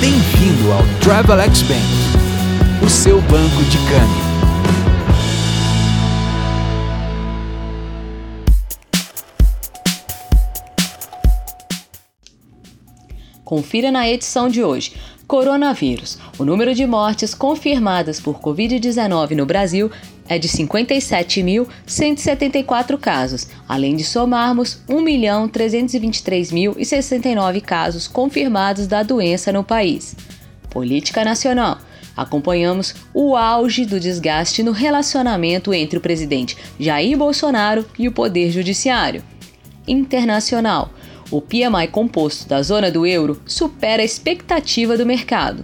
[0.00, 4.28] Bem-vindo ao Travelex Bank, o seu banco de câmbio.
[13.44, 14.94] Confira na edição de hoje.
[15.26, 16.16] Coronavírus.
[16.38, 19.90] O número de mortes confirmadas por Covid-19 no Brasil
[20.28, 30.14] é de 57.174 casos, além de somarmos 1.323.069 casos confirmados da doença no país.
[30.70, 31.78] Política Nacional.
[32.16, 38.50] Acompanhamos o auge do desgaste no relacionamento entre o presidente Jair Bolsonaro e o Poder
[38.50, 39.22] Judiciário.
[39.86, 40.90] Internacional.
[41.30, 45.62] O PMI composto da zona do euro supera a expectativa do mercado.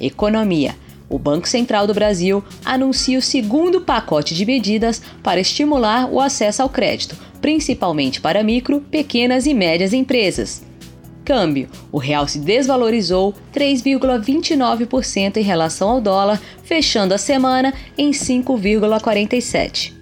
[0.00, 0.76] Economia.
[1.08, 6.62] O Banco Central do Brasil anuncia o segundo pacote de medidas para estimular o acesso
[6.62, 10.62] ao crédito, principalmente para micro, pequenas e médias empresas.
[11.24, 19.92] Câmbio: o real se desvalorizou 3,29% em relação ao dólar, fechando a semana em 5,47.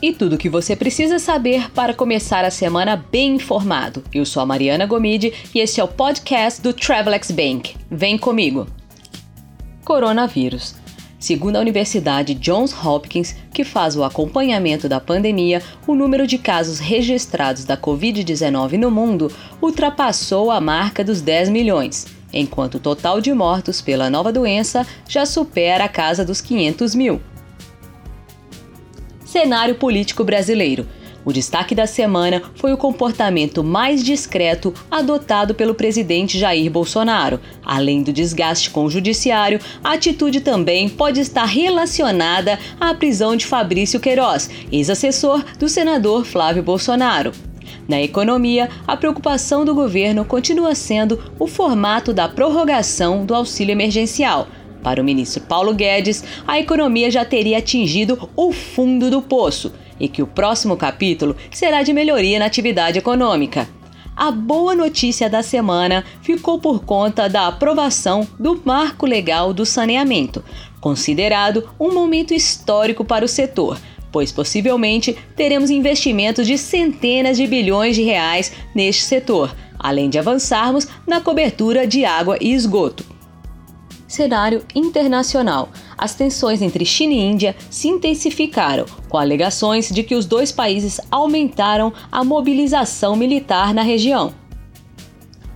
[0.00, 4.04] E tudo o que você precisa saber para começar a semana bem informado.
[4.14, 7.74] Eu sou a Mariana Gomide e esse é o podcast do Travelex Bank.
[7.90, 8.77] Vem comigo!
[9.88, 10.74] Coronavírus.
[11.18, 16.78] Segundo a Universidade Johns Hopkins, que faz o acompanhamento da pandemia, o número de casos
[16.78, 23.32] registrados da Covid-19 no mundo ultrapassou a marca dos 10 milhões, enquanto o total de
[23.32, 27.18] mortos pela nova doença já supera a casa dos 500 mil
[29.24, 30.86] cenário político brasileiro.
[31.24, 37.40] O destaque da semana foi o comportamento mais discreto adotado pelo presidente Jair Bolsonaro.
[37.64, 43.46] Além do desgaste com o judiciário, a atitude também pode estar relacionada à prisão de
[43.46, 47.32] Fabrício Queiroz, ex-assessor do senador Flávio Bolsonaro.
[47.86, 54.46] Na economia, a preocupação do governo continua sendo o formato da prorrogação do auxílio emergencial.
[54.82, 60.08] Para o ministro Paulo Guedes, a economia já teria atingido o fundo do poço e
[60.08, 63.68] que o próximo capítulo será de melhoria na atividade econômica.
[64.16, 70.44] A boa notícia da semana ficou por conta da aprovação do Marco Legal do Saneamento,
[70.80, 73.78] considerado um momento histórico para o setor,
[74.10, 80.88] pois possivelmente teremos investimentos de centenas de bilhões de reais neste setor, além de avançarmos
[81.06, 83.18] na cobertura de água e esgoto
[84.08, 85.68] cenário internacional.
[85.98, 91.00] As tensões entre China e Índia se intensificaram, com alegações de que os dois países
[91.10, 94.32] aumentaram a mobilização militar na região.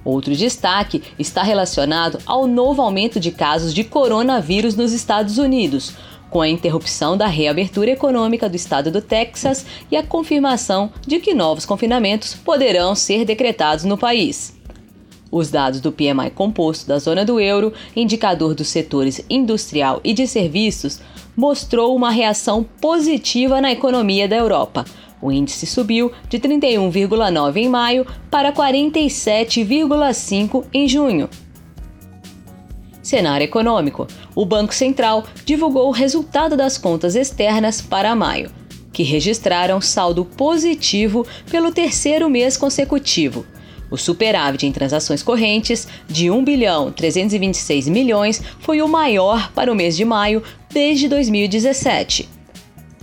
[0.05, 5.95] Outro destaque está relacionado ao novo aumento de casos de coronavírus nos Estados Unidos,
[6.29, 11.35] com a interrupção da reabertura econômica do estado do Texas e a confirmação de que
[11.35, 14.61] novos confinamentos poderão ser decretados no país.
[15.33, 20.27] Os dados do PMI composto da zona do euro, indicador dos setores industrial e de
[20.27, 21.01] serviços,
[21.35, 24.85] mostrou uma reação positiva na economia da Europa.
[25.23, 31.31] O índice subiu de 31,9 em maio para 47,5 em junho.
[33.03, 38.51] Cenário econômico: o Banco Central divulgou o resultado das contas externas para maio,
[38.93, 43.47] que registraram saldo positivo pelo terceiro mês consecutivo.
[43.93, 49.75] O superávit em transações correntes de 1 bilhão 326 milhões foi o maior para o
[49.75, 50.43] mês de maio
[50.73, 52.27] desde 2017.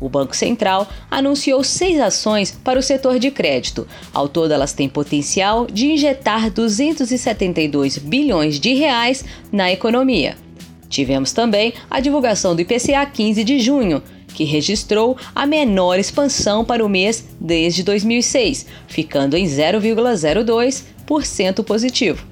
[0.01, 3.88] O Banco Central anunciou seis ações para o setor de crédito.
[4.11, 10.38] Ao todo, elas têm potencial de injetar 272 bilhões de reais na economia.
[10.89, 14.01] Tivemos também a divulgação do IPCA 15 de junho,
[14.39, 22.25] que registrou a menor expansão para o mês desde 2006, ficando em 0,02% positivo.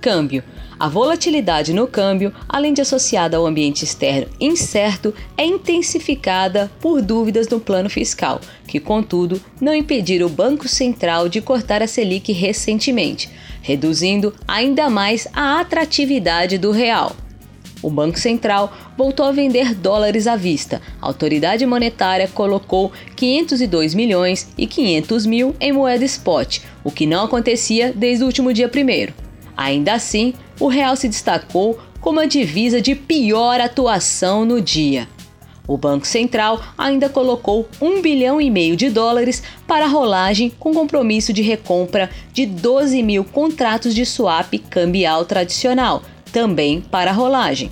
[0.00, 0.42] Câmbio.
[0.76, 7.46] A volatilidade no câmbio, além de associada ao ambiente externo incerto, é intensificada por dúvidas
[7.46, 13.30] no plano fiscal, que, contudo, não impediram o Banco Central de cortar a Selic recentemente,
[13.62, 17.14] reduzindo ainda mais a atratividade do real.
[17.82, 20.82] O Banco Central voltou a vender dólares à vista.
[21.00, 27.24] A autoridade monetária colocou 502 milhões e 500 mil em moeda spot, o que não
[27.24, 29.12] acontecia desde o último dia 1.
[29.56, 35.08] Ainda assim, o real se destacou como a divisa de pior atuação no dia.
[35.66, 41.30] O Banco Central ainda colocou 1 bilhão e meio de dólares para rolagem com compromisso
[41.30, 46.02] de recompra de 12 mil contratos de swap cambial tradicional,
[46.32, 47.70] também para a rolagem.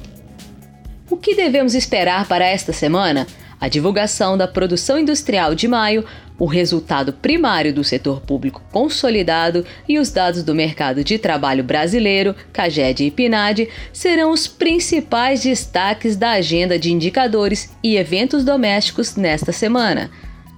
[1.09, 3.27] O que devemos esperar para esta semana?
[3.61, 6.05] A divulgação da produção industrial de maio,
[6.39, 12.35] o resultado primário do setor público consolidado e os dados do mercado de trabalho brasileiro,
[12.53, 19.53] CAGED e PNAD, serão os principais destaques da agenda de indicadores e eventos domésticos nesta
[19.53, 20.11] semana.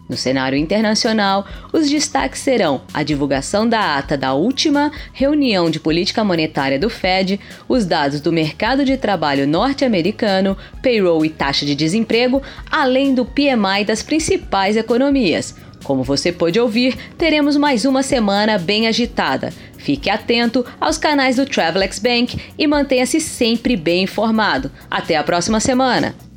[0.09, 6.25] No cenário internacional, os destaques serão a divulgação da ata da última reunião de política
[6.25, 7.39] monetária do Fed,
[7.69, 13.85] os dados do mercado de trabalho norte-americano, payroll e taxa de desemprego, além do PMI
[13.85, 15.55] das principais economias.
[15.85, 19.53] Como você pôde ouvir, teremos mais uma semana bem agitada.
[19.77, 24.71] Fique atento aos canais do Travelex Bank e mantenha-se sempre bem informado.
[24.91, 26.28] Até a próxima semana!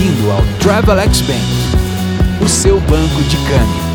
[0.00, 3.89] Bem-vindo ao Travelex Bank, o seu banco de câmbio.